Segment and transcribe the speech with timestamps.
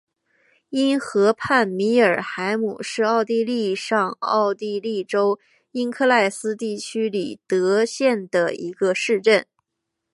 [0.69, 5.39] 因河畔米尔海姆是奥地利上奥地利州
[5.73, 9.45] 因克赖斯地区里德县的一个市镇。